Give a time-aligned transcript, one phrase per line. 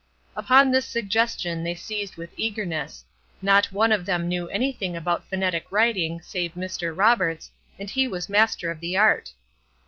[0.35, 3.05] Upon this suggestion they seized with eagerness;
[3.39, 6.91] not one of them knew anything about phonetic writing save Mr.
[6.97, 9.31] Roberts, and he was master of the art.